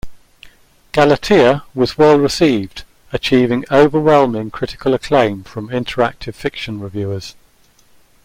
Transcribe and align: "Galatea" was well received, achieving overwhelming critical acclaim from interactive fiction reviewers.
"Galatea" 0.93 1.61
was 1.75 1.95
well 1.95 2.17
received, 2.17 2.85
achieving 3.13 3.63
overwhelming 3.69 4.49
critical 4.49 4.95
acclaim 4.95 5.43
from 5.43 5.69
interactive 5.69 6.33
fiction 6.33 6.79
reviewers. 6.79 7.35